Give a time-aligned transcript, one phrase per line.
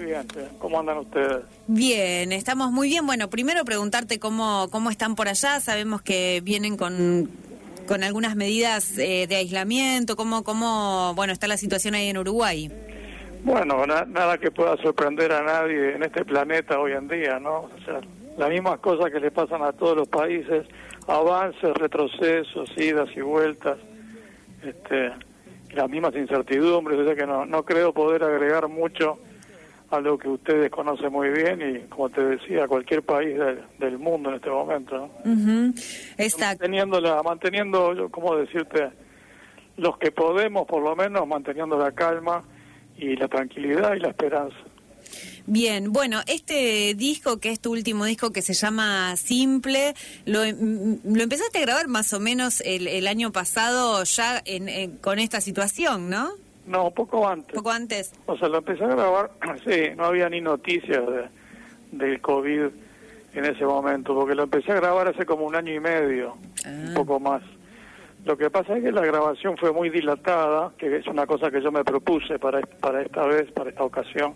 [0.00, 0.26] Muy bien,
[0.58, 1.42] ¿cómo andan ustedes?
[1.66, 3.06] Bien, estamos muy bien.
[3.06, 5.60] Bueno, primero preguntarte cómo, cómo están por allá.
[5.60, 7.28] Sabemos que vienen con,
[7.86, 10.16] con algunas medidas eh, de aislamiento.
[10.16, 12.72] ¿Cómo, ¿Cómo bueno, está la situación ahí en Uruguay?
[13.44, 17.64] Bueno, nada que pueda sorprender a nadie en este planeta hoy en día, ¿no?
[17.64, 18.00] O sea,
[18.38, 20.66] las mismas cosas que le pasan a todos los países,
[21.08, 23.76] avances, retrocesos, idas y vueltas,
[24.64, 25.12] este,
[25.74, 29.18] las mismas incertidumbres, o sea que no, no creo poder agregar mucho
[29.90, 33.36] a lo que ustedes conocen muy bien y, como te decía, cualquier país
[33.78, 35.10] del, mundo en este momento.
[35.24, 35.74] ¿no?
[36.38, 38.90] Manteniendo, la, manteniendo, ¿cómo decirte?
[39.76, 42.42] Los que podemos, por lo menos, manteniendo la calma
[42.96, 44.56] y la tranquilidad y la esperanza.
[45.46, 51.00] Bien, bueno, este disco, que es tu último disco, que se llama Simple, lo, em,
[51.02, 55.40] lo empezaste a grabar más o menos el, el año pasado ya en, con esta
[55.40, 56.30] situación, ¿no?
[56.66, 57.54] No, poco antes.
[57.54, 58.12] Poco antes.
[58.26, 59.30] O sea, lo empecé a grabar,
[59.64, 61.24] sí, no había ni noticias de,
[61.92, 62.66] del COVID
[63.34, 66.36] en ese momento, porque lo empecé a grabar hace como un año y medio,
[66.66, 66.92] un ah.
[66.94, 67.42] poco más.
[68.24, 71.62] Lo que pasa es que la grabación fue muy dilatada, que es una cosa que
[71.62, 74.34] yo me propuse para, para esta vez, para esta ocasión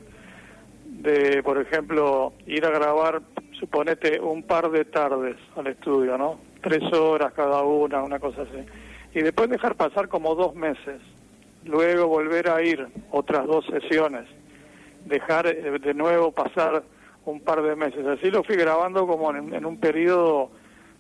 [0.85, 3.21] de, por ejemplo, ir a grabar,
[3.59, 6.39] suponete, un par de tardes al estudio, ¿no?
[6.63, 8.67] Tres horas cada una, una cosa así.
[9.15, 11.01] Y después dejar pasar como dos meses.
[11.65, 14.27] Luego volver a ir otras dos sesiones.
[15.07, 16.83] Dejar eh, de nuevo pasar
[17.25, 18.07] un par de meses.
[18.07, 20.51] Así lo fui grabando como en, un periodo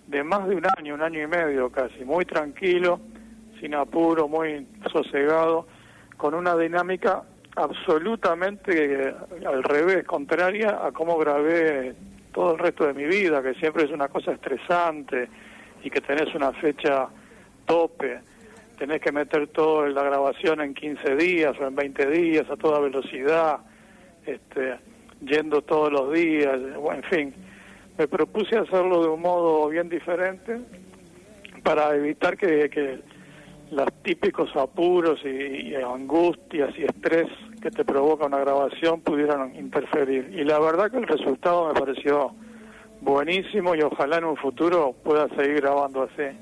[0.06, 2.04] de más de un año, un año y medio casi.
[2.04, 3.00] Muy tranquilo,
[3.60, 5.66] sin apuro, muy sosegado,
[6.16, 7.22] con una dinámica
[7.56, 9.14] absolutamente
[9.46, 11.94] al revés, contraria a cómo grabé
[12.32, 15.28] todo el resto de mi vida, que siempre es una cosa estresante
[15.82, 17.06] y que tenés una fecha
[17.66, 18.18] tope,
[18.78, 22.80] tenés que meter toda la grabación en 15 días o en 20 días a toda
[22.80, 23.58] velocidad,
[24.26, 24.76] este,
[25.20, 26.58] yendo todos los días,
[26.92, 27.34] en fin,
[27.96, 30.58] me propuse hacerlo de un modo bien diferente
[31.62, 32.98] para evitar que, que
[33.70, 37.28] los típicos apuros y, angustias y estrés
[37.60, 40.30] que te provoca una grabación pudieran interferir.
[40.34, 42.32] Y la verdad que el resultado me pareció
[43.04, 46.36] buenísimo y ojalá en un futuro pueda seguir grabando así.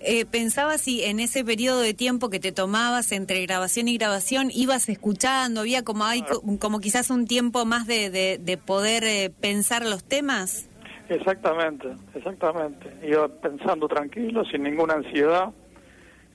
[0.00, 4.50] Eh, pensaba si en ese periodo de tiempo que te tomabas entre grabación y grabación
[4.52, 6.24] ibas escuchando, había como hay
[6.60, 10.68] como quizás un tiempo más de, de, poder eh, pensar los temas.
[11.08, 12.90] Exactamente, exactamente.
[13.06, 15.52] Iba pensando tranquilo, sin ninguna ansiedad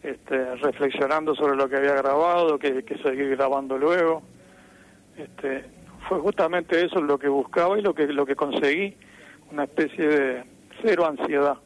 [0.04, 4.22] este, reflexionando sobre lo que había grabado, que, que seguir grabando luego.
[5.18, 5.66] Este,
[6.08, 8.96] fue justamente eso lo que buscaba y lo que, lo que conseguí,
[9.52, 10.44] una especie de
[10.82, 11.58] cero ansiedad.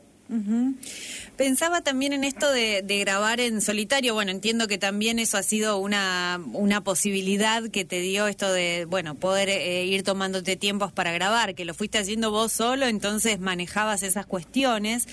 [1.38, 4.14] Pensaba también en esto de, grabar en solitario.
[4.14, 8.86] Bueno, entiendo que también eso ha sido una, una posibilidad que te dio esto de,
[8.86, 13.40] bueno, poder eh, ir tomándote tiempos para grabar, que lo fuiste haciendo vos solo, entonces
[13.42, 15.08] manejabas esas cuestiones.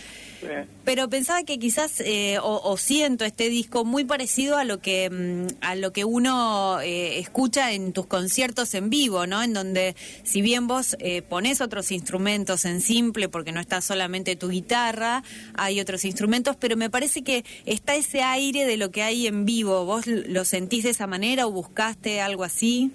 [0.85, 5.47] Pero pensaba que quizás, eh, o, siento este disco muy parecido a lo que, mm,
[5.61, 9.41] a lo que uno eh, escucha en tus conciertos en vivo, ¿no?
[9.41, 9.95] En donde,
[10.25, 10.97] si bien vos
[11.29, 15.23] pones otros instrumentos en simple, porque no está solamente tu guitarra,
[15.55, 19.27] hay otros instrumentos instrumentos, pero me parece que está ese aire de lo que hay
[19.27, 19.85] en vivo.
[19.85, 22.93] ¿Vos lo sentís de esa manera o buscaste algo así?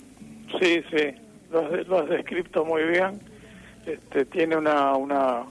[0.61, 1.13] Sí, sí,
[1.51, 3.19] lo has, descrito muy bien.
[3.85, 5.43] Este, tiene una, una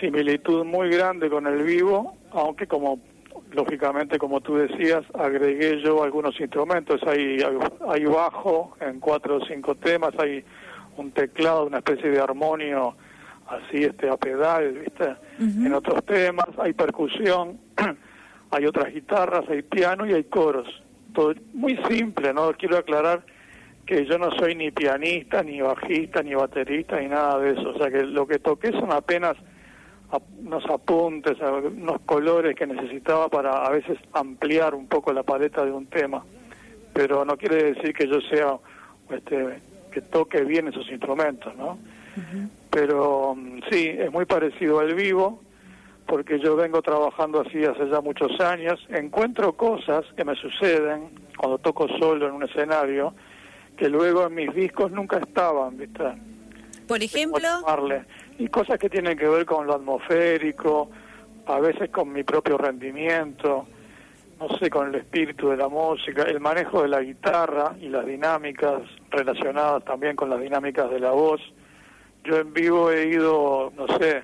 [0.00, 3.00] similitud muy grande con el vivo, aunque como
[3.52, 7.38] lógicamente como tú decías agregué yo algunos instrumentos hay,
[7.88, 10.42] hay bajo en cuatro o cinco temas hay
[10.96, 12.96] un teclado una especie de armonio
[13.48, 15.16] así este a pedal, ¿viste?
[15.38, 17.58] En otros temas hay percusión,
[18.50, 20.82] hay otras guitarras, hay piano y hay coros.
[21.14, 22.52] Todo muy simple, ¿no?
[22.52, 23.22] Quiero aclarar
[23.86, 27.70] que yo no soy ni pianista, ni bajista, ni baterista, ni nada de eso.
[27.70, 29.36] O sea que lo que toqué son apenas
[30.38, 35.70] unos apuntes, unos colores que necesitaba para a veces ampliar un poco la paleta de
[35.70, 36.24] un tema.
[36.92, 38.56] Pero no quiere decir que yo sea,
[39.10, 39.60] este,
[39.92, 41.78] que toque bien esos instrumentos, ¿no?
[42.76, 45.40] Pero mm, sí, es muy parecido al vivo,
[46.06, 48.78] porque yo vengo trabajando así hace ya muchos años.
[48.90, 51.08] Encuentro cosas que me suceden
[51.38, 53.14] cuando toco solo en un escenario,
[53.78, 56.04] que luego en mis discos nunca estaban, ¿viste?
[56.86, 57.48] Por ejemplo.
[58.38, 60.90] Y cosas que tienen que ver con lo atmosférico,
[61.46, 63.66] a veces con mi propio rendimiento,
[64.38, 68.04] no sé, con el espíritu de la música, el manejo de la guitarra y las
[68.04, 71.40] dinámicas relacionadas también con las dinámicas de la voz
[72.26, 74.22] yo en vivo he ido, no sé,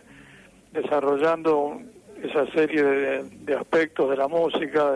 [0.72, 1.80] desarrollando
[2.22, 4.90] esa serie de, aspectos de la música,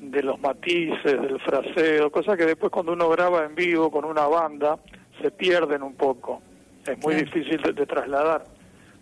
[0.00, 4.26] de, los matices, del fraseo, cosas que después cuando uno graba en vivo con una
[4.26, 4.78] banda,
[5.20, 6.42] se pierden un poco.
[6.86, 8.44] Es muy difícil de, trasladar.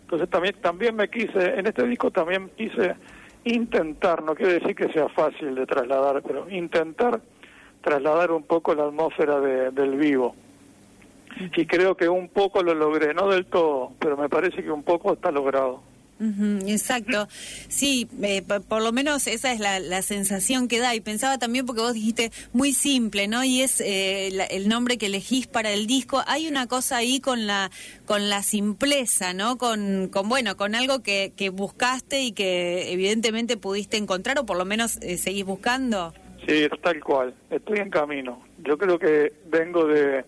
[0.03, 2.95] Entonces también también me quise, en este disco también quise
[3.45, 7.19] intentar, no quiere decir que sea fácil de trasladar, pero intentar
[7.81, 10.35] trasladar un poco la atmósfera del vivo.
[11.55, 14.83] Y creo que un poco lo logré, no del todo, pero me parece que un
[14.83, 15.81] poco está logrado
[16.67, 17.27] exacto.
[17.67, 20.93] Sí, eh, por, lo menos esa es la, sensación que da.
[20.95, 23.43] Y pensaba también, porque vos dijiste muy simple, ¿no?
[23.43, 26.21] Y es eh, el nombre que elegís para el disco.
[26.27, 27.71] Hay una cosa ahí con la
[28.05, 29.57] con la simpleza, ¿no?
[29.57, 34.57] Con, con bueno, con algo que, que buscaste y que evidentemente pudiste encontrar, o por
[34.57, 36.13] lo menos eh, seguís buscando.
[36.47, 37.33] Sí, tal cual.
[37.49, 38.41] Estoy en camino.
[38.63, 40.25] Yo creo que vengo de...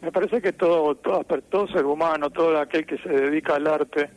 [0.00, 4.08] Me parece que todo, todo, todo ser humano, todo aquel que se dedica al arte,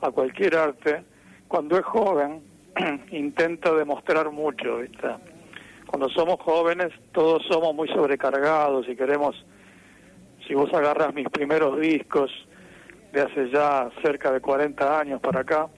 [0.00, 1.02] a cualquier arte,
[1.46, 2.40] cuando es joven,
[3.12, 5.08] intenta demostrar mucho, ¿viste?
[5.86, 9.42] Cuando somos jóvenes, todos somos muy sobrecargados y queremos,
[10.46, 12.30] si vos agarras mis primeros discos
[13.12, 15.68] de hace ya cerca de 40 años para acá,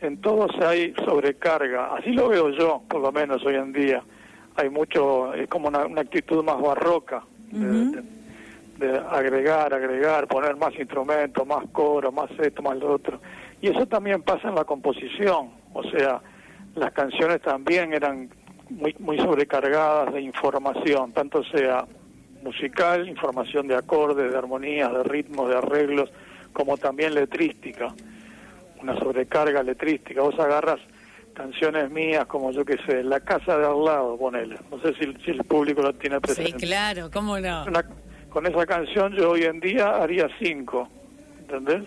[0.00, 4.02] en todos hay sobrecarga, así lo veo yo, por lo menos hoy en día.
[4.56, 8.02] Hay mucho, es como una, actitud más barroca de
[8.88, 13.20] agregar, agregar, poner más instrumentos, más coro, más esto, más lo otro.
[13.60, 16.20] Y eso también pasa en la composición, o sea,
[16.74, 18.30] las canciones también eran
[18.70, 21.84] muy, muy sobrecargadas de información, tanto sea
[22.42, 26.10] musical, información de acordes, de armonías, de ritmos, de arreglos,
[26.52, 27.92] como también letrística,
[28.80, 30.22] una sobrecarga letrística.
[30.22, 30.80] Vos agarras
[31.34, 34.56] canciones mías como yo que sé, La Casa de al lado, ponele.
[34.70, 36.58] No sé si, si el público lo tiene presente.
[36.58, 37.64] Sí, claro, cómo no
[38.30, 40.88] con esa canción yo hoy en día haría cinco,
[41.40, 41.84] ¿entendés?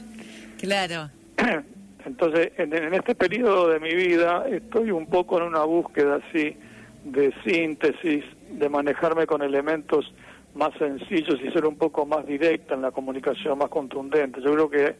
[0.60, 1.10] claro.
[2.04, 6.56] Entonces, en, este periodo de mi vida estoy un poco en una búsqueda así
[7.04, 10.12] de síntesis, de manejarme con elementos
[10.54, 14.40] más sencillos y ser un poco más directa en la comunicación, más contundente.
[14.40, 14.94] Yo creo que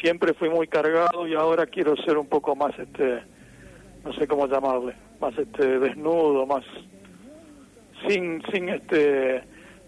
[0.00, 3.20] siempre fui muy cargado y ahora quiero ser un poco más, este,
[4.04, 6.64] no sé cómo llamarle, más este desnudo, más
[8.06, 9.42] sin, sin este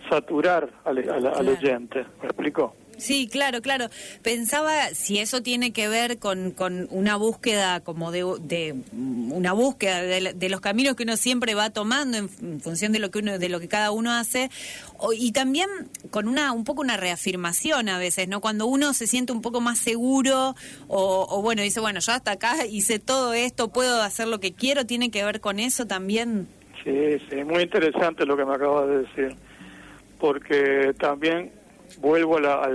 [0.08, 2.05] saturar al, al, oyente.
[2.23, 2.75] ¿Me explico?
[2.99, 3.88] Sí, claro, claro.
[4.23, 10.03] Pensaba si eso tiene que ver con, con una búsqueda como de, de una búsqueda
[10.03, 12.29] de, los caminos que uno siempre va tomando en,
[12.61, 14.50] función de lo que uno de lo que cada uno hace
[15.14, 15.69] y también
[16.11, 18.41] con una un poco una reafirmación a veces, ¿no?
[18.41, 20.55] Cuando uno se siente un poco más seguro
[20.88, 24.53] o, o bueno dice bueno yo hasta acá hice todo esto puedo hacer lo que
[24.53, 26.49] quiero tiene que ver con eso también.
[26.82, 29.37] Sí, sí, muy interesante lo que me acabas de decir
[30.18, 31.50] porque también
[31.98, 32.70] vuelvo a la,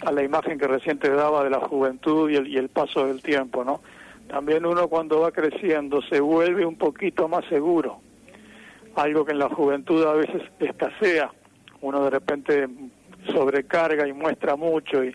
[0.00, 3.06] a la imagen que recién te daba de la juventud y el, y el paso
[3.06, 3.80] del tiempo, ¿no?
[4.28, 8.00] También uno cuando va creciendo se vuelve un poquito más seguro,
[8.94, 11.30] algo que en la juventud a veces escasea,
[11.80, 12.68] uno de repente
[13.26, 15.14] sobrecarga y muestra mucho y,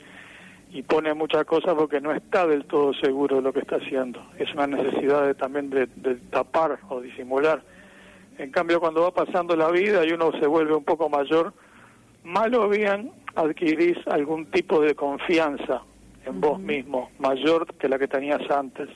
[0.71, 4.21] y pone muchas cosas porque no está del todo seguro de lo que está haciendo.
[4.37, 5.87] Es una necesidad de, también de
[6.29, 7.61] tapar o disimular
[8.37, 11.53] en cambio, cuando va pasando la vida y uno se vuelve un poco mayor,
[12.23, 15.81] mal o bien adquirís algún tipo de confianza
[16.25, 18.89] en vos mismo, mayor que la que tenías antes.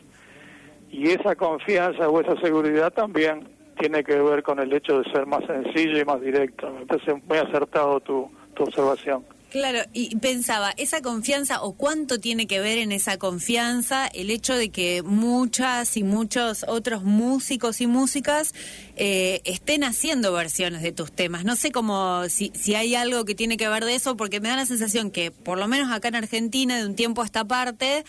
[0.91, 3.47] Y esa confianza o esa seguridad también
[3.79, 6.71] tiene que ver con el hecho de ser más sencillo y más directo.
[6.79, 9.23] Entonces, muy acertado tu, tu observación.
[9.51, 14.55] Claro, y pensaba, esa confianza o cuánto tiene que ver en esa confianza el hecho
[14.55, 18.53] de que muchas y muchos otros músicos y músicas
[18.95, 21.43] eh, estén haciendo versiones de tus temas.
[21.43, 24.47] No sé cómo, si, si hay algo que tiene que ver de eso, porque me
[24.47, 27.43] da la sensación que, por lo menos acá en Argentina, de un tiempo a esta
[27.43, 28.05] parte,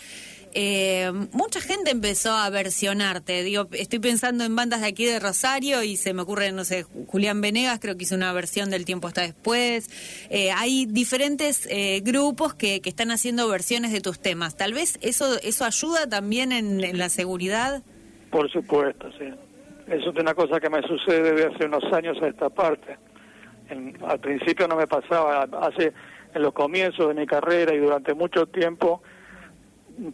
[0.53, 3.43] eh, mucha gente empezó a versionarte.
[3.43, 6.83] Digo, estoy pensando en bandas de aquí de Rosario y se me ocurre, no sé,
[7.07, 9.89] Julián Venegas creo que hizo una versión del tiempo hasta después.
[10.29, 14.55] Eh, hay diferentes eh, grupos que, que están haciendo versiones de tus temas.
[14.55, 17.81] Tal vez eso eso ayuda también en, la seguridad.
[18.29, 19.25] Por supuesto, sí.
[19.87, 22.97] Eso es una cosa que me sucede desde hace unos años a esta parte.
[24.07, 25.93] al principio no me pasaba, hace
[26.33, 29.01] en los comienzos de mi carrera y durante mucho tiempo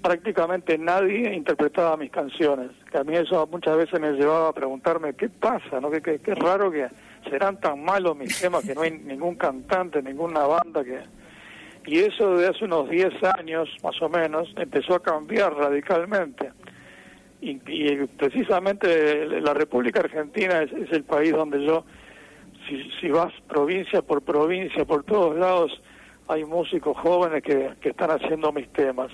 [0.01, 2.71] prácticamente nadie interpretaba mis canciones.
[2.91, 5.89] Que a mí eso muchas veces me llevaba a preguntarme qué pasa, ¿no?
[5.89, 6.87] Qué, raro que
[7.29, 10.99] serán tan malos mis temas que no hay ningún cantante, ninguna banda que...
[11.85, 16.51] Y eso de hace unos 10 años, más o menos, empezó a cambiar radicalmente.
[17.41, 17.55] Y,
[18.17, 21.85] precisamente la República Argentina es, el país donde yo,
[22.67, 25.81] si, si vas provincia por provincia, por todos lados,
[26.29, 29.11] hay músicos jóvenes que, que están haciendo mis temas.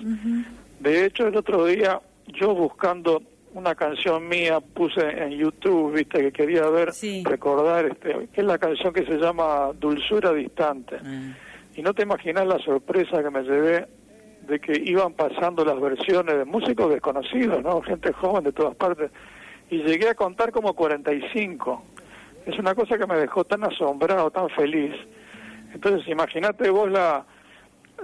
[0.78, 3.22] De hecho, el otro día, yo buscando
[3.54, 6.92] una canción mía, puse en YouTube, viste, que quería ver,
[7.24, 10.96] recordar, este, que es la canción que se llama Dulzura Distante.
[11.02, 11.32] Ah.
[11.74, 13.86] Y no te imaginas la sorpresa que me llevé
[14.46, 17.80] de que iban pasando las versiones de músicos desconocidos, ¿no?
[17.80, 19.10] Gente joven de todas partes.
[19.70, 21.82] Y llegué a contar como 45.
[22.44, 24.92] Es una cosa que me dejó tan asombrado, tan feliz.
[25.72, 27.24] Entonces, imagínate vos la,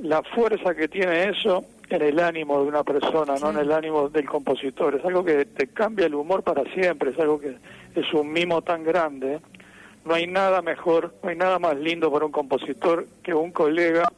[0.01, 4.09] la fuerza que tiene eso en el ánimo de una persona, no en el ánimo
[4.09, 4.95] del compositor.
[4.95, 7.57] Es algo que te cambia el humor para siempre, es algo que
[7.95, 9.41] es un mimo tan grande.
[10.05, 14.11] No hay nada mejor, no hay nada más lindo para un compositor que un colega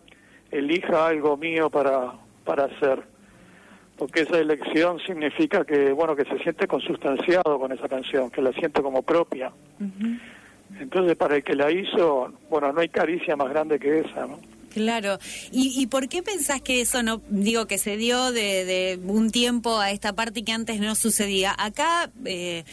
[0.51, 2.13] elija algo mío para,
[2.45, 3.03] para hacer.
[3.99, 8.53] Porque esa elección significa que, bueno, que se siente consustanciado con esa canción, que la
[8.53, 9.53] siente como propia.
[10.81, 14.39] Entonces, para el que la hizo, bueno, no hay caricia más grande que esa, ¿no?
[14.75, 15.19] Claro.
[15.53, 19.31] ¿Y, ¿Y, por qué pensás que eso no, digo, que se dio de, de un
[19.31, 21.55] tiempo a esta parte que antes no sucedía?
[21.57, 22.65] Acá eh,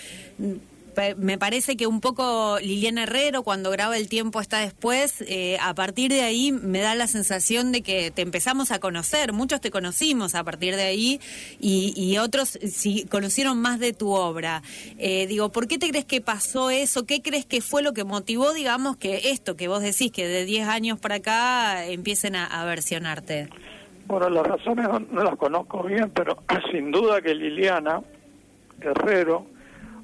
[1.17, 5.73] me parece que un poco Liliana Herrero, cuando graba El tiempo está después, eh, a
[5.73, 9.33] partir de ahí me da la sensación de que te empezamos a conocer.
[9.33, 11.19] Muchos te conocimos a partir de ahí
[11.59, 14.61] y, otros sí, conocieron más de tu obra.
[14.97, 17.05] Eh, digo, ¿por qué te crees que pasó eso?
[17.05, 20.45] ¿Qué crees que fue lo que motivó, digamos, que esto que vos decís, que de
[20.45, 23.49] 10 años para acá empiecen a, a versionarte?
[24.07, 26.37] Bueno, las razones no las conozco bien, pero
[26.71, 28.01] sin duda que Liliana
[28.81, 29.45] Herrero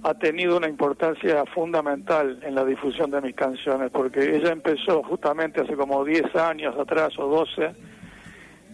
[0.07, 5.59] ha tenido una importancia fundamental en la difusión de mis canciones, porque ella empezó justamente
[5.59, 7.71] hace como 10 años atrás o 12,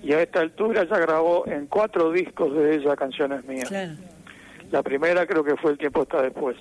[0.04, 3.72] y a esta altura ya grabó en cuatro discos de ella canciones mías.
[4.70, 6.56] La primera creo que fue El tiempo está después.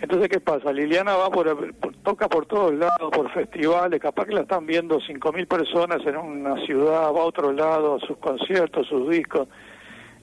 [0.00, 0.72] Entonces, ¿qué pasa?
[0.72, 5.46] Liliana va por, toca por todos lados, por festivales, capaz que la están viendo 5.000
[5.46, 9.48] personas en una ciudad, va a otro lado, sus conciertos, sus discos,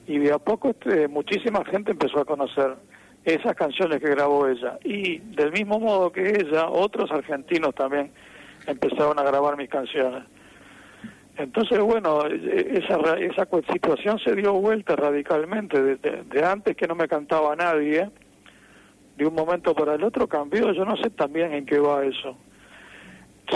[0.08, 2.74] y de a poco este, muchísima gente empezó a conocer
[3.24, 4.78] esas canciones que grabó ella.
[4.84, 8.10] Y del mismo modo que ella, otros argentinos también
[8.66, 10.24] empezaron a grabar mis canciones.
[11.36, 15.96] Entonces, bueno, esa, esa situación se dio vuelta radicalmente.
[15.96, 18.10] De, antes que no me cantaba nadie,
[19.16, 20.72] de un momento para el otro cambió.
[20.72, 22.36] Yo no sé también en qué va eso.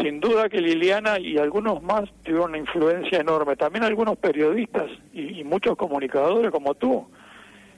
[0.00, 3.56] Sin duda que Liliana y algunos más tuvieron una influencia enorme.
[3.56, 7.06] También algunos periodistas y muchos comunicadores como tú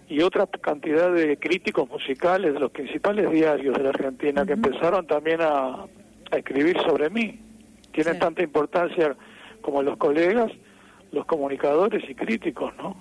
[0.09, 5.07] y otra cantidad de críticos musicales de los principales diarios de la Argentina que empezaron
[5.07, 5.85] también a,
[6.31, 7.38] escribir sobre mí.
[7.91, 9.17] Tienen tanta importancia
[9.62, 10.53] como los colegas,
[11.11, 12.97] los comunicadores y críticos, ¿no?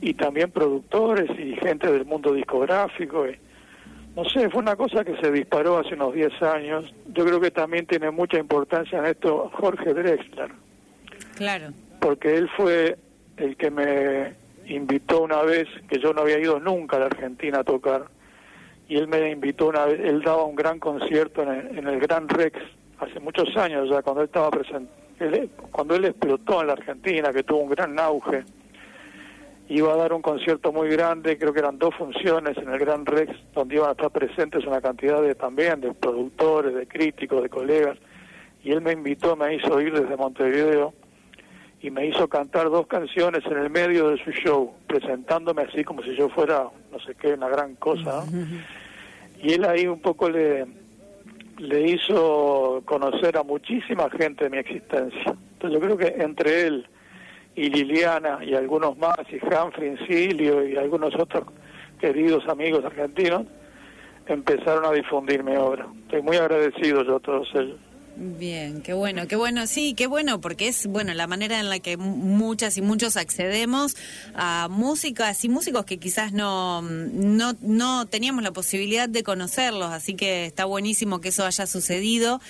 [0.00, 3.26] Y también productores y gente del mundo discográfico.
[4.14, 6.94] no sé, fue una cosa que se disparó hace unos 10 años.
[7.12, 10.52] Yo creo que también tiene mucha importancia en esto Jorge Drexler.
[11.34, 11.72] Claro.
[12.00, 12.96] Porque él fue
[13.36, 14.34] el que me
[14.68, 18.06] invitó una vez, que yo no había ido nunca a la Argentina a tocar,
[18.88, 22.58] y él me invitó una vez, él daba un gran concierto en el, Gran Rex,
[22.98, 24.90] hace muchos años ya, cuando él estaba presente,
[25.70, 28.44] cuando él explotó en la Argentina, que tuvo un gran auge,
[29.68, 33.04] iba a dar un concierto muy grande, creo que eran dos funciones en el Gran
[33.04, 37.48] Rex, donde iban a estar presentes una cantidad de también de productores, de críticos, de
[37.50, 37.98] colegas,
[38.64, 40.94] y él me invitó, me hizo ir desde Montevideo,
[41.80, 46.02] y me hizo cantar dos canciones en el medio de su show, presentándome así como
[46.02, 48.24] si yo fuera, no sé qué, una gran cosa.
[49.40, 50.66] Y él ahí un poco le,
[51.58, 55.34] le hizo conocer a muchísima gente mi existencia.
[55.52, 56.86] Entonces yo creo que entre él
[57.54, 61.44] y Liliana y algunos más, y Humphrey Incilio y algunos otros
[62.00, 63.46] queridos amigos argentinos,
[64.26, 65.86] empezaron a difundir mi obra.
[66.04, 67.78] Estoy muy agradecido yo a todos ellos.
[68.20, 71.78] Bien, qué bueno, qué bueno, sí, qué bueno, porque es bueno la manera en la
[71.78, 73.94] que muchas y muchos accedemos
[74.34, 80.14] a músicas y músicos que quizás no, no, no teníamos la posibilidad de conocerlos, así
[80.14, 82.40] que está buenísimo que eso haya sucedido.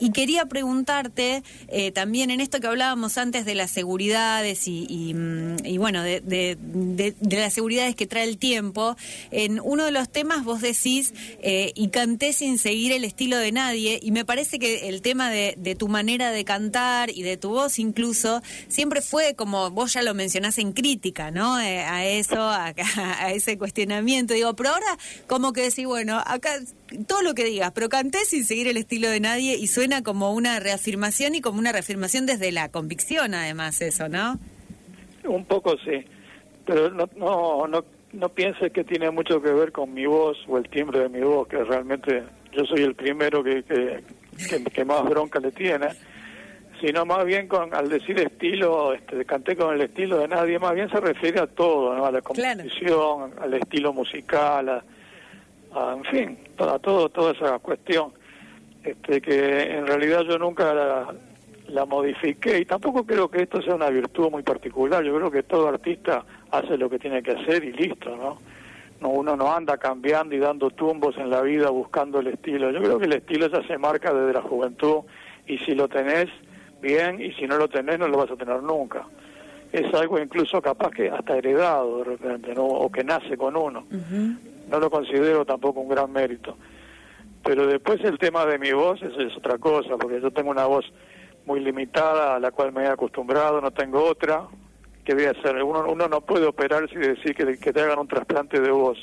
[0.00, 5.78] Y quería preguntarte eh, también en esto que hablábamos antes de las seguridades y, mm,
[5.78, 8.96] bueno, de, de, las seguridades que trae el tiempo,
[9.30, 13.52] en uno de los temas vos decís, eh, y canté sin seguir el estilo de
[13.52, 17.50] nadie, y me parece que el tema de, tu manera de cantar y de tu
[17.50, 21.60] voz incluso, siempre fue como, vos ya lo mencionás en crítica, ¿no?
[21.60, 24.34] Eh, a eso, a, a ese cuestionamiento.
[24.34, 26.58] Digo, pero ahora como que decís, bueno, acá
[27.06, 30.32] todo lo que digas, pero canté sin seguir el estilo de nadie y suena como
[30.32, 34.38] una reafirmación y como una reafirmación desde la convicción, además, eso, ¿no?
[35.24, 36.04] Un poco sí,
[36.64, 40.58] pero no, no, no, no pienses que tiene mucho que ver con mi voz o
[40.58, 44.02] el timbre de mi voz, que realmente yo soy el primero que, que,
[44.64, 45.88] que, más bronca le tiene,
[46.80, 50.74] sino más bien con al decir estilo, este, canté con el estilo de nadie, más
[50.74, 52.06] bien se refiere a todo, ¿no?
[52.06, 54.84] a la composición, al estilo musical, a,
[55.74, 58.12] en fin, a todo, toda esa cuestión,
[58.82, 61.14] este, que en realidad yo nunca la,
[61.68, 65.42] la modifiqué y tampoco creo que esto sea una virtud muy particular, yo creo que
[65.42, 68.38] todo artista hace lo que tiene que hacer y listo, ¿no?
[69.00, 72.70] no uno no anda cambiando y dando tumbos en la vida buscando el estilo.
[72.70, 75.02] Yo creo que el estilo ya se marca desde la juventud
[75.46, 76.28] y si lo tenés,
[76.80, 79.04] bien, y si no lo tenés, no lo vas a tener nunca.
[79.72, 82.64] Es algo incluso capaz que hasta heredado de repente, ¿no?
[82.64, 83.84] o que nace con uno.
[84.68, 86.56] No lo considero tampoco un gran mérito.
[87.44, 90.66] Pero después el tema de mi voz es, es otra cosa, porque yo tengo una
[90.66, 90.84] voz
[91.46, 94.46] muy limitada a la cual me he acostumbrado, no tengo otra,
[95.04, 95.62] que voy a hacer?
[95.62, 98.98] Uno, uno no puede operarse y decir que te hagan un trasplante de voz.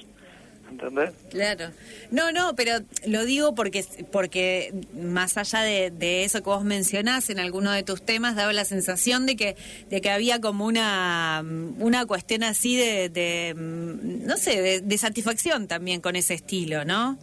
[0.70, 1.12] ¿Entendés?
[1.30, 1.72] Claro.
[2.12, 7.40] No, no, pero lo digo porque porque más allá de, eso que vos mencionás en
[7.40, 9.56] alguno de tus temas, daba la sensación de que
[9.90, 11.44] de que había como una
[11.80, 17.18] una cuestión así de, no sé, de, satisfacción también con ese estilo, ¿no?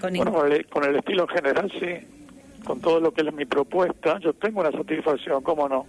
[0.00, 2.06] Con bueno, el, con el estilo en general, sí.
[2.64, 5.86] Con todo lo que es mi propuesta, yo tengo una satisfacción, ¿cómo no?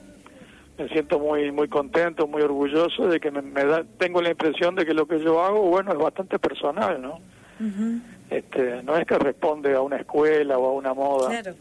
[0.77, 4.85] Me siento muy muy contento, muy orgulloso de que me, da, tengo la impresión de
[4.85, 7.19] que lo que yo hago, bueno, es bastante personal, ¿no?
[8.29, 11.29] este, no es que responde a una escuela o a una moda.
[11.29, 11.55] Claro.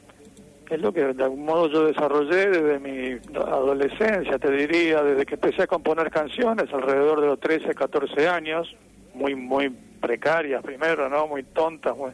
[0.69, 5.35] Es lo que de algún modo yo desarrollé desde mi adolescencia, te diría, desde que
[5.35, 8.75] empecé a componer canciones, alrededor de los 13, 14 años,
[9.15, 9.71] muy muy
[10.01, 11.29] precarias primero, ¿no?
[11.29, 12.11] Muy tontas, muy,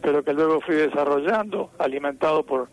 [0.00, 2.68] pero que luego fui desarrollando, alimentado por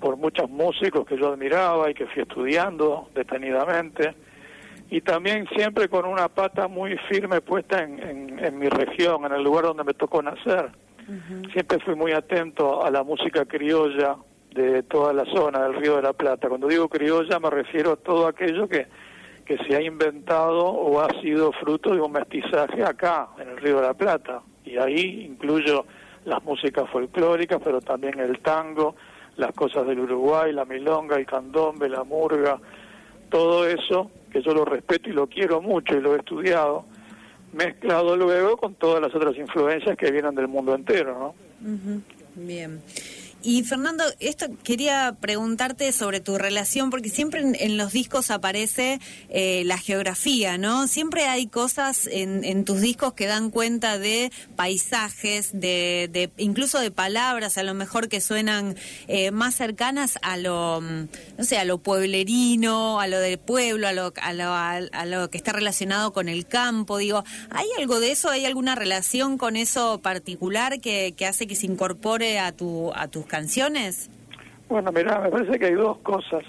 [0.00, 4.14] por muchos músicos que yo admiraba y que fui estudiando detenidamente,
[4.90, 9.42] y también siempre con una pata muy firme puesta en, en, mi región, en el
[9.42, 10.70] lugar donde me tocó nacer.
[11.52, 14.16] Siempre fui muy atento a la música criolla
[14.54, 16.48] de toda la zona del Río de la Plata.
[16.48, 18.86] Cuando digo criolla me refiero a todo aquello que,
[19.44, 23.76] que se ha inventado o ha sido fruto de un mestizaje acá, en el Río
[23.76, 24.42] de la Plata.
[24.64, 25.84] Y ahí incluyo
[26.24, 28.94] las músicas folclóricas, pero también el tango,
[29.40, 32.60] las cosas del Uruguay, la milonga, el candombe, la murga,
[33.30, 36.84] todo eso, que yo lo respeto y lo quiero mucho y lo he estudiado,
[37.52, 41.34] mezclado luego con todas las otras influencias que vienen del mundo entero, ¿no?
[42.36, 42.80] Bien.
[43.42, 49.00] Y Fernando, esto quería preguntarte sobre tu relación, porque siempre en, los discos aparece
[49.30, 50.86] eh, la geografía, ¿no?
[50.86, 57.56] Siempre hay cosas en, tus discos que dan cuenta de paisajes, de, incluso de palabras,
[57.56, 58.76] a lo mejor que suenan
[59.08, 63.88] eh, más cercanas a lo, mm, no sé, a lo pueblerino, a lo del pueblo,
[63.88, 66.98] a lo, a lo, que está relacionado con el campo.
[66.98, 68.28] Digo, ¿hay algo de eso?
[68.28, 73.08] ¿Hay alguna relación con eso particular que, que hace que se incorpore a tu a
[73.08, 74.10] tus canciones?
[74.68, 76.42] Bueno, mira, me parece que hay dos cosas.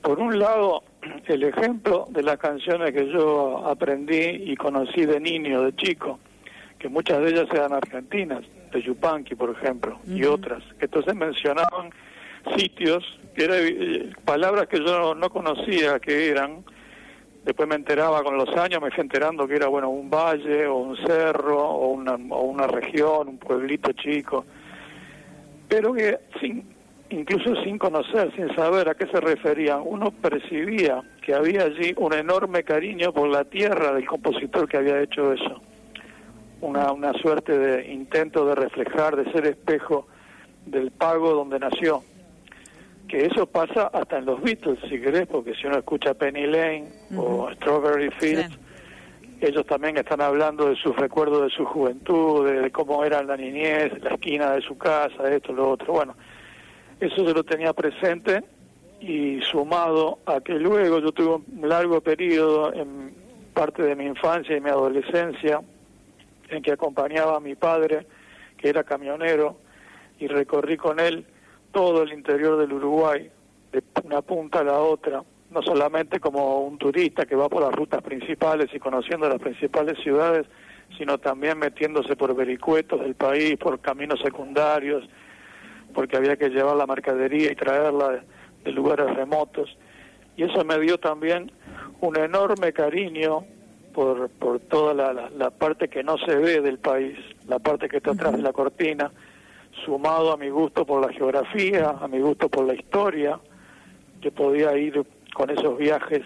[0.00, 0.82] Por un lado,
[1.26, 6.18] el ejemplo de las canciones que yo aprendí y conocí de niño, de chico,
[6.78, 8.42] que muchas de ellas eran argentinas,
[8.72, 11.90] de Yupanqui, por ejemplo, y otras, que entonces mencionaban
[12.56, 13.04] sitios,
[13.36, 16.64] que eran eh, palabras que yo no conocía que eran,
[17.44, 20.76] después me enteraba con los años, me fui enterando que era, bueno, un valle o
[20.76, 24.44] un cerro o una, o una región, un pueblito chico
[25.72, 26.62] pero que sin,
[27.08, 32.12] incluso sin conocer, sin saber a qué se referían, uno percibía que había allí un
[32.12, 35.62] enorme cariño por la tierra del compositor que había hecho eso.
[36.60, 40.06] Una, una suerte de intento de reflejar, de ser espejo
[40.66, 42.02] del pago donde nació.
[43.08, 46.84] Que eso pasa hasta en los Beatles, si querés, porque si uno escucha Penny Lane
[47.16, 48.58] o Strawberry Fields,
[49.46, 54.00] ellos también están hablando de sus recuerdos de su juventud, de, cómo era la niñez,
[54.02, 55.94] la esquina de su casa, esto, lo otro.
[55.94, 56.14] Bueno,
[57.00, 58.44] eso se lo tenía presente
[59.00, 63.12] y sumado a que luego yo tuve un largo periodo en
[63.52, 65.60] parte de mi infancia y mi adolescencia
[66.48, 68.06] en que acompañaba a mi padre,
[68.56, 69.56] que era camionero,
[70.20, 71.26] y recorrí con él
[71.72, 73.28] todo el interior del Uruguay,
[73.72, 77.72] de una punta a la otra, no solamente como un turista que va por las
[77.72, 80.46] rutas principales y conociendo las principales ciudades,
[80.96, 85.08] sino también metiéndose por vericuetos del país, por caminos secundarios,
[85.94, 88.22] porque había que llevar la mercadería y traerla
[88.64, 89.76] de, lugares remotos.
[90.36, 91.50] Y eso me dio también
[92.00, 93.44] un enorme cariño
[93.92, 97.98] por, por toda la, la, parte que no se ve del país, la parte que
[97.98, 99.10] está atrás de la cortina,
[99.84, 103.38] sumado a mi gusto por la geografía, a mi gusto por la historia,
[104.22, 106.22] que podía ir con esos viajes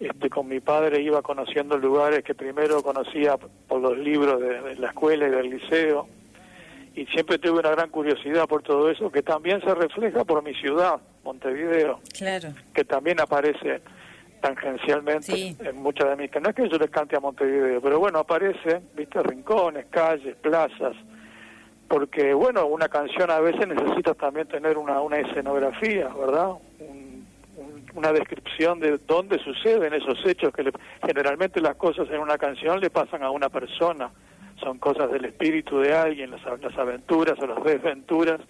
[0.00, 4.88] este, con mi padre iba conociendo lugares que primero conocía por los libros de, la
[4.88, 6.06] escuela y del liceo
[6.94, 10.54] y siempre tuve una gran curiosidad por todo eso, que también se refleja por mi
[10.54, 12.50] ciudad, Montevideo, claro.
[12.74, 13.80] que también aparece
[14.40, 16.30] tangencialmente en muchas de mis...
[16.40, 20.94] No es que yo les cante a Montevideo, pero bueno, aparece, viste, rincones, calles, plazas,
[21.88, 26.52] porque bueno, una canción a veces necesita también tener una, una escenografía, ¿verdad?
[27.96, 30.70] Una descripción de dónde suceden esos hechos que
[31.04, 34.10] generalmente las cosas en una canción le pasan a una persona
[34.60, 38.40] son cosas del espíritu de alguien, las, las aventuras o las desventuras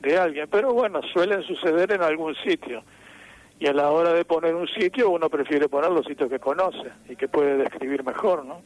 [0.00, 2.82] de alguien, pero bueno, suelen suceder en algún sitio.
[3.58, 6.90] Y a la hora de poner un sitio, uno prefiere poner los sitios que conoce
[7.08, 8.60] y que puede describir mejor, ¿no?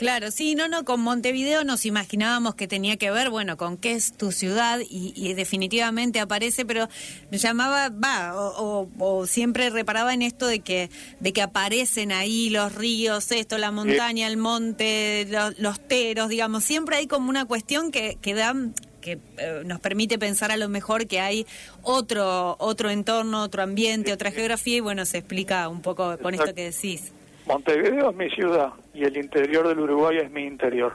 [0.00, 3.92] Claro, sí, no, no, con Montevideo nos imaginábamos que tenía que ver, bueno, con qué
[3.92, 6.88] es tu ciudad y, definitivamente aparece, pero
[7.30, 10.88] me llamaba, va, o, siempre reparaba en esto de que,
[11.20, 16.96] de que aparecen ahí los ríos, esto, la montaña, el monte, los, teros, digamos, siempre
[16.96, 18.54] hay como una cuestión que, que da
[19.02, 21.46] que eh, nos permite pensar a lo mejor que hay
[21.82, 26.54] otro otro entorno, otro ambiente, otra geografía y bueno, se explica un poco con esto
[26.54, 27.12] que decís.
[27.46, 30.94] Montevideo es mi ciudad y el interior del Uruguay es mi interior.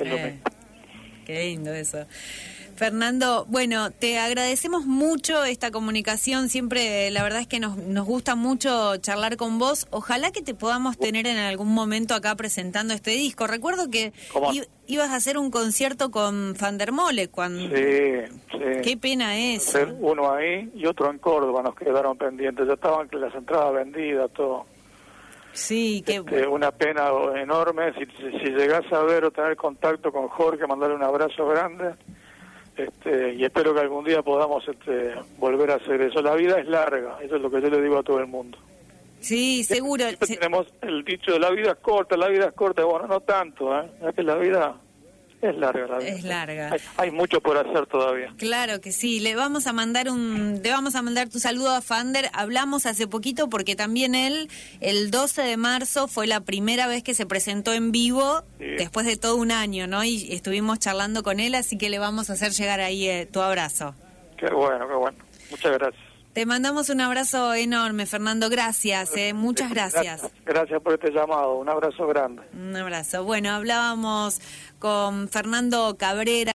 [0.00, 0.38] Eh,
[1.24, 2.06] qué lindo eso.
[2.76, 6.48] Fernando, bueno, te agradecemos mucho esta comunicación.
[6.48, 9.86] Siempre, la verdad es que nos, nos gusta mucho charlar con vos.
[9.90, 13.46] Ojalá que te podamos tener en algún momento acá presentando este disco.
[13.46, 14.12] Recuerdo que
[14.88, 17.60] ibas a hacer un concierto con Fandermole cuando.
[17.76, 18.12] Sí,
[18.50, 18.80] sí.
[18.82, 19.78] Qué pena eso.
[20.00, 22.66] Uno ahí y otro en Córdoba nos quedaron pendientes.
[22.66, 24.66] Ya estaban las entradas vendidas, todo.
[25.54, 27.92] Sí, qué este, Una pena enorme.
[27.94, 31.94] Si, si, llegás a ver o tener contacto con Jorge, mandarle un abrazo grande.
[32.76, 36.20] Este, y espero que algún día podamos este, volver a hacer eso.
[36.20, 38.58] La vida es larga, eso es lo que yo le digo a todo el mundo.
[39.20, 40.04] Sí, seguro.
[40.18, 42.84] Tenemos el dicho de la vida es corta, la vida es corta.
[42.84, 43.88] Bueno, no tanto, ¿eh?
[44.06, 44.74] Es que la vida
[45.48, 46.08] es larga la vida.
[46.10, 46.76] Es larga.
[46.96, 48.32] Hay, mucho por hacer todavía.
[48.36, 49.20] Claro que sí.
[49.20, 52.30] Le vamos a mandar un, le vamos a mandar tu saludo a Fander.
[52.32, 54.48] Hablamos hace poquito porque también él,
[54.80, 59.16] el 12 de marzo fue la primera vez que se presentó en vivo después de
[59.16, 60.04] todo un año, ¿no?
[60.04, 63.40] Y estuvimos charlando con él, así que le vamos a hacer llegar ahí eh, tu
[63.40, 63.94] abrazo.
[64.36, 65.18] Qué bueno, qué bueno.
[65.50, 66.13] Muchas gracias.
[66.34, 68.50] Te mandamos un abrazo enorme, Fernando.
[68.50, 70.28] Gracias, eh, muchas gracias.
[70.44, 71.54] Gracias por este llamado.
[71.54, 72.42] Un abrazo grande.
[72.52, 73.22] Un abrazo.
[73.22, 74.40] Bueno, hablábamos
[74.80, 76.52] con Fernando Cabrera.